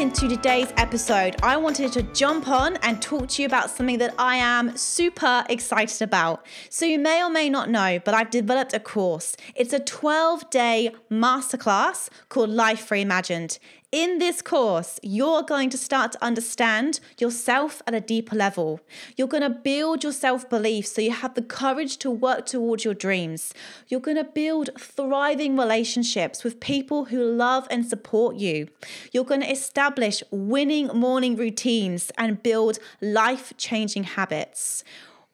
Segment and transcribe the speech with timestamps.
[0.00, 4.14] into today's episode, I wanted to jump on and talk to you about something that
[4.18, 6.46] I am super excited about.
[6.70, 9.36] So, you may or may not know, but I've developed a course.
[9.54, 13.58] It's a 12 day masterclass called Life Reimagined.
[13.92, 18.78] In this course, you're going to start to understand yourself at a deeper level.
[19.16, 22.84] You're going to build your self belief so you have the courage to work towards
[22.84, 23.52] your dreams.
[23.88, 28.68] You're going to build thriving relationships with people who love and support you.
[29.10, 29.89] You're going to establish
[30.30, 34.84] winning morning routines and build life changing habits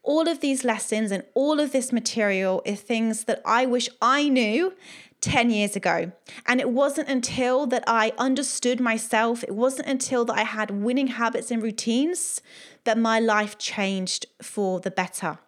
[0.07, 4.29] all of these lessons and all of this material is things that I wish I
[4.29, 4.73] knew
[5.21, 6.13] 10 years ago.
[6.47, 11.09] And it wasn't until that I understood myself, it wasn't until that I had winning
[11.09, 12.41] habits and routines
[12.85, 15.39] that my life changed for the better.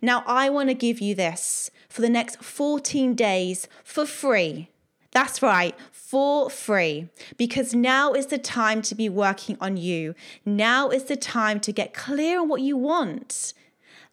[0.00, 4.70] Now, I want to give you this for the next 14 days for free.
[5.18, 7.08] That's right, for free.
[7.36, 10.14] Because now is the time to be working on you.
[10.44, 13.52] Now is the time to get clear on what you want.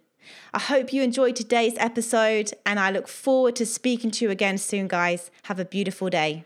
[0.53, 4.57] I hope you enjoyed today's episode, and I look forward to speaking to you again
[4.57, 5.31] soon, guys.
[5.43, 6.45] Have a beautiful day.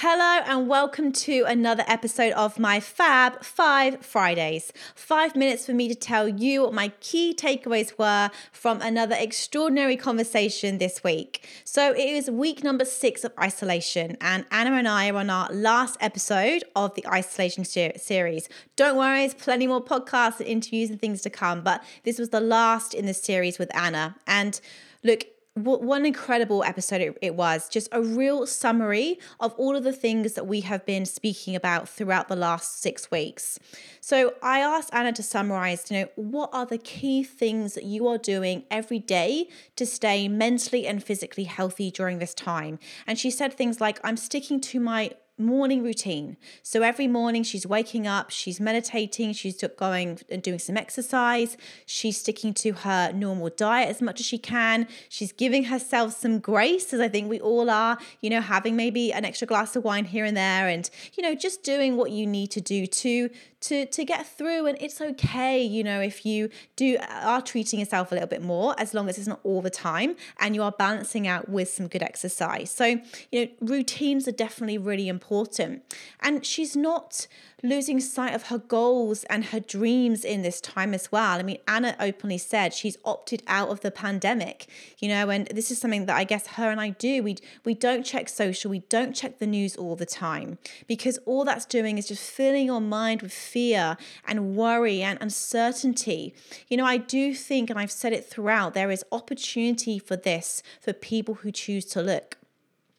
[0.00, 4.70] Hello, and welcome to another episode of my Fab Five Fridays.
[4.94, 9.96] Five minutes for me to tell you what my key takeaways were from another extraordinary
[9.96, 11.48] conversation this week.
[11.64, 15.50] So, it is week number six of isolation, and Anna and I are on our
[15.50, 18.50] last episode of the isolation series.
[18.76, 22.28] Don't worry, there's plenty more podcasts and interviews and things to come, but this was
[22.28, 24.16] the last in the series with Anna.
[24.26, 24.60] And
[25.02, 25.24] look,
[25.56, 27.68] what an incredible episode it, it, was.
[27.68, 31.88] Just a real summary of all of the things that we have been speaking about
[31.88, 33.58] throughout the last six weeks.
[34.00, 38.06] So I asked Anna to summarize, you know, what are the key things that you
[38.06, 42.78] are doing every day to stay mentally and physically healthy during this time?
[43.06, 46.36] And she said things like, I'm sticking to my morning routine.
[46.62, 52.18] So every morning she's waking up, she's meditating, she's going and doing some exercise, she's
[52.18, 54.88] sticking to her normal diet as much as she can.
[55.08, 59.12] She's giving herself some grace, as I think we all are, you know, having maybe
[59.12, 62.26] an extra glass of wine here and there and, you know, just doing what you
[62.26, 63.28] need to do to
[63.66, 68.12] to to get through and it's okay you know if you do are treating yourself
[68.12, 70.72] a little bit more as long as it's not all the time and you are
[70.72, 73.00] balancing out with some good exercise so
[73.32, 75.82] you know routines are definitely really important
[76.20, 77.26] and she's not
[77.62, 81.38] losing sight of her goals and her dreams in this time as well.
[81.38, 84.66] I mean, Anna openly said she's opted out of the pandemic,
[84.98, 87.22] you know, and this is something that I guess her and I do.
[87.22, 91.44] We we don't check social, we don't check the news all the time because all
[91.44, 93.96] that's doing is just filling your mind with fear
[94.26, 96.34] and worry and uncertainty.
[96.68, 100.62] You know, I do think and I've said it throughout, there is opportunity for this
[100.78, 102.36] for people who choose to look.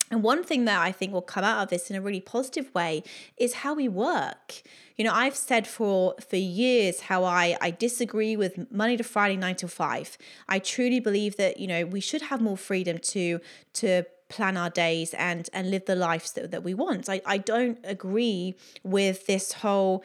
[0.10, 2.74] And one thing that I think will come out of this in a really positive
[2.74, 3.04] way
[3.38, 4.64] is how we work.
[4.96, 9.38] You know, I've said for for years how I I disagree with Monday to Friday
[9.38, 10.18] 9 to 5.
[10.50, 13.42] I truly believe that, you know, we should have more freedom to
[13.74, 17.10] to plan our days and and live the lives that, that we want.
[17.10, 20.04] I, I don't agree with this whole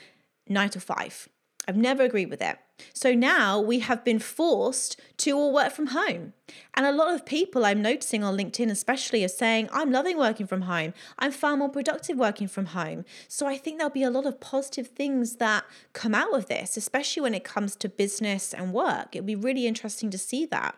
[0.52, 1.28] 9 to 5.
[1.68, 2.58] I've never agreed with it.
[2.92, 6.32] So now we have been forced to all work from home.
[6.74, 10.48] And a lot of people I'm noticing on LinkedIn, especially, are saying, I'm loving working
[10.48, 10.92] from home.
[11.20, 13.04] I'm far more productive working from home.
[13.28, 16.76] So I think there'll be a lot of positive things that come out of this,
[16.76, 19.14] especially when it comes to business and work.
[19.14, 20.74] It'll be really interesting to see that.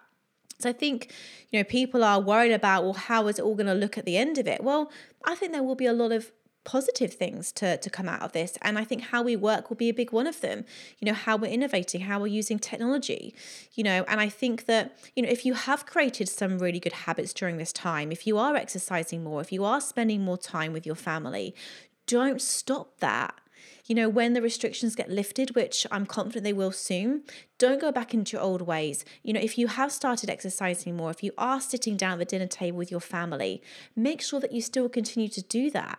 [0.58, 1.12] So I think,
[1.50, 4.04] you know, people are worried about, well, how is it all going to look at
[4.04, 4.62] the end of it?
[4.62, 4.92] Well,
[5.24, 6.30] I think there will be a lot of
[6.64, 8.58] positive things to, to come out of this.
[8.62, 10.64] And I think how we work will be a big one of them.
[10.98, 13.34] You know, how we're innovating, how we're using technology,
[13.74, 16.92] you know, and I think that, you know, if you have created some really good
[16.92, 20.72] habits during this time, if you are exercising more, if you are spending more time
[20.72, 21.54] with your family,
[22.06, 23.34] don't stop that.
[23.86, 27.22] You know, when the restrictions get lifted, which I'm confident they will soon,
[27.58, 29.04] don't go back into your old ways.
[29.22, 32.24] You know, if you have started exercising more, if you are sitting down at the
[32.24, 33.62] dinner table with your family,
[33.94, 35.98] make sure that you still continue to do that.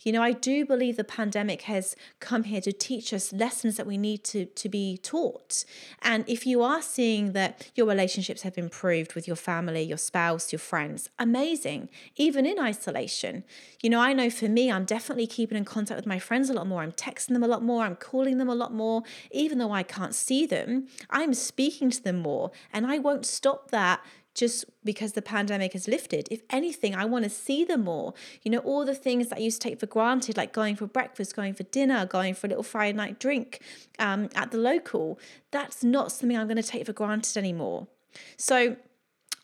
[0.00, 3.86] You know, I do believe the pandemic has come here to teach us lessons that
[3.86, 5.64] we need to, to be taught.
[6.02, 10.52] And if you are seeing that your relationships have improved with your family, your spouse,
[10.52, 13.44] your friends, amazing, even in isolation.
[13.82, 16.54] You know, I know for me, I'm definitely keeping in contact with my friends a
[16.54, 16.82] lot more.
[16.82, 17.84] I'm texting them a lot more.
[17.84, 19.02] I'm calling them a lot more.
[19.30, 22.50] Even though I can't see them, I'm speaking to them more.
[22.72, 24.00] And I won't stop that
[24.34, 26.28] just because the pandemic has lifted.
[26.30, 28.14] If anything, I want to see them more.
[28.42, 30.86] You know, all the things that I used to take for granted, like going for
[30.86, 33.60] breakfast, going for dinner, going for a little Friday night drink
[33.98, 35.18] um, at the local,
[35.50, 37.88] that's not something I'm going to take for granted anymore.
[38.36, 38.76] So,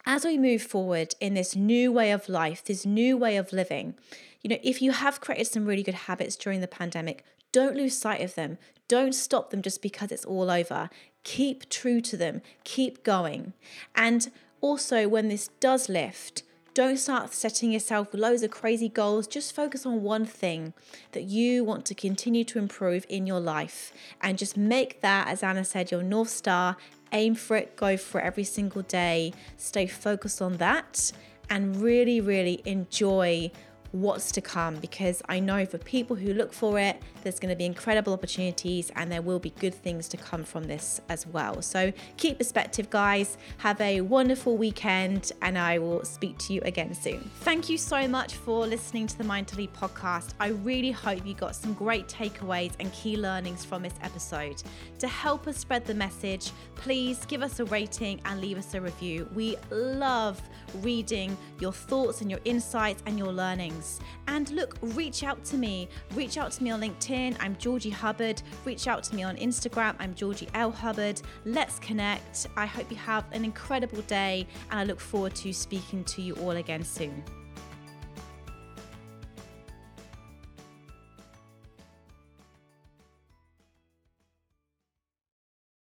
[0.06, 3.94] as we move forward in this new way of life, this new way of living,
[4.41, 7.96] you know, if you have created some really good habits during the pandemic, don't lose
[7.96, 8.58] sight of them.
[8.88, 10.88] Don't stop them just because it's all over.
[11.25, 12.41] Keep true to them.
[12.64, 13.52] Keep going.
[13.94, 16.43] And also, when this does lift,
[16.75, 19.26] don't start setting yourself loads of crazy goals.
[19.26, 20.75] Just focus on one thing
[21.10, 25.43] that you want to continue to improve in your life and just make that, as
[25.43, 26.76] Anna said, your North Star.
[27.12, 29.32] Aim for it, go for it every single day.
[29.56, 31.10] Stay focused on that
[31.50, 33.50] and really, really enjoy
[33.93, 37.56] what's to come because I know for people who look for it, there's going to
[37.56, 41.62] be incredible opportunities and there will be good things to come from this as well.
[41.62, 43.38] So keep perspective, guys.
[43.58, 47.31] Have a wonderful weekend and I will speak to you again soon.
[47.40, 50.34] Thank you so much for listening to the Mind to Lead podcast.
[50.41, 54.62] I really hope you got some great takeaways and key learnings from this episode.
[54.99, 58.81] To help us spread the message, please give us a rating and leave us a
[58.81, 59.29] review.
[59.34, 60.41] We love
[60.82, 63.32] reading your thoughts and your insights and your
[63.78, 64.00] learnings.
[64.26, 65.88] And look, reach out to me.
[66.14, 67.36] Reach out to me on LinkedIn.
[67.40, 68.42] I'm Georgie Hubbard.
[68.64, 69.94] Reach out to me on Instagram.
[69.98, 70.70] I'm Georgie L.
[70.70, 71.20] Hubbard.
[71.44, 72.48] Let's connect.
[72.56, 76.34] I hope you have an incredible day and I look forward to speaking to you
[76.34, 77.22] all again soon.